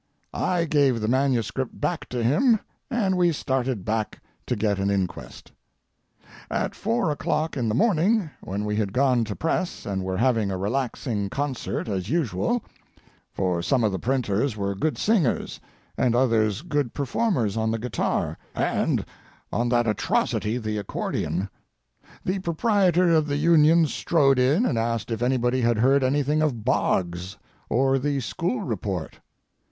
I 0.33 0.65
gave 0.65 0.99
the 0.99 1.07
manuscript 1.07 1.79
back 1.79 2.09
to 2.09 2.23
him, 2.23 2.59
and 2.89 3.15
we 3.15 3.31
started 3.31 3.85
back 3.85 4.19
to 4.47 4.55
get 4.55 4.79
an 4.79 4.89
inquest. 4.89 5.51
At 6.49 6.73
four 6.73 7.11
o'clock 7.11 7.55
in 7.55 7.69
the 7.69 7.75
morning, 7.75 8.31
when 8.43 8.65
we 8.65 8.77
had 8.77 8.93
gone 8.93 9.25
to 9.25 9.35
press 9.35 9.85
and 9.85 10.03
were 10.03 10.17
having 10.17 10.49
a 10.49 10.57
relaxing 10.57 11.29
concert 11.29 11.87
as 11.87 12.09
usual 12.09 12.63
(for 13.31 13.61
some 13.61 13.83
of 13.83 13.91
the 13.91 13.99
printers 13.99 14.57
were 14.57 14.73
good 14.73 14.97
singers 14.97 15.59
and 15.95 16.15
others 16.15 16.63
good 16.63 16.95
performers 16.95 17.55
on 17.55 17.69
the 17.69 17.77
guitar 17.77 18.39
and 18.55 19.05
on 19.53 19.69
that 19.69 19.85
atrocity 19.85 20.57
the 20.57 20.79
accordion), 20.79 21.47
the 22.25 22.39
proprietor 22.39 23.11
of 23.11 23.27
the 23.27 23.37
Union 23.37 23.85
strode 23.85 24.39
in 24.39 24.65
and 24.65 24.79
asked 24.79 25.11
if 25.11 25.21
anybody 25.21 25.61
had 25.61 25.77
heard 25.77 26.03
anything 26.03 26.41
of 26.41 26.65
Boggs 26.65 27.37
or 27.69 27.99
the 27.99 28.19
school 28.19 28.61
report. 28.61 29.19